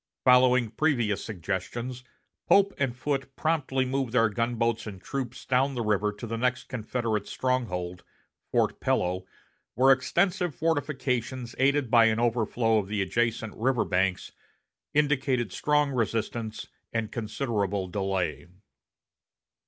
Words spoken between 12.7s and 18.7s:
of the adjacent river banks, indicated strong resistance and considerable delay.